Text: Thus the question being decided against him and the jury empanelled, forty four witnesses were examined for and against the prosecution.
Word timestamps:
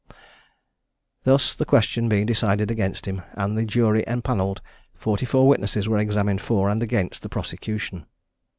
Thus 1.25 1.53
the 1.53 1.63
question 1.63 2.09
being 2.09 2.25
decided 2.25 2.71
against 2.71 3.05
him 3.05 3.21
and 3.33 3.55
the 3.55 3.63
jury 3.65 4.03
empanelled, 4.07 4.59
forty 4.95 5.27
four 5.27 5.47
witnesses 5.47 5.87
were 5.87 5.99
examined 5.99 6.41
for 6.41 6.69
and 6.69 6.81
against 6.81 7.21
the 7.21 7.29
prosecution. 7.29 8.07